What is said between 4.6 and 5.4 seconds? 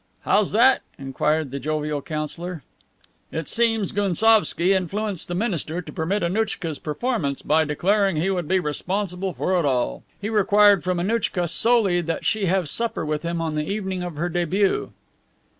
influenced the